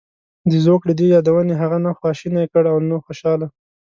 د 0.49 0.51
زوکړې 0.65 0.93
دې 0.99 1.05
یادونې 1.15 1.53
هغه 1.61 1.77
نه 1.85 1.91
خواشینی 1.97 2.45
کړ 2.51 2.63
او 2.73 2.77
نه 2.89 2.97
خوشاله. 3.05 3.47